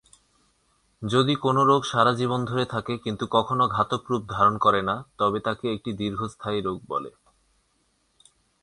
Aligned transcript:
যদি 1.01 1.33
কোনও 1.35 1.61
রোগ 1.65 1.81
সারা 1.83 2.13
জীবন 2.13 2.39
ধরে 2.45 2.65
থাকে 2.65 2.93
কিন্তু 2.97 3.25
কখনও 3.31 3.65
ঘাতক 3.67 4.01
রূপ 4.09 4.23
ধারণ 4.29 4.55
করে 4.57 4.81
না, 4.81 4.95
তবে 5.17 5.39
তাকে 5.39 5.65
একটি 5.73 5.91
দীর্ঘস্থায়ী 5.93 6.59
রোগ 6.61 6.77
বলে। 6.87 7.11